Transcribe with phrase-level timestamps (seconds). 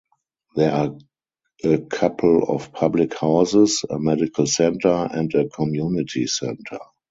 [0.55, 0.97] There are
[1.63, 6.79] a couple of public houses, a medical centre and a community centre.